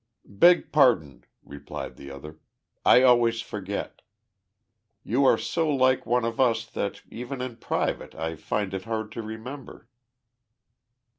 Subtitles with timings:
[0.25, 2.39] "Beg pardon," replied the other.
[2.83, 4.01] "I always forget.
[5.03, 9.11] You are so like one of us that, even in private, I find it hard
[9.11, 9.87] to remember."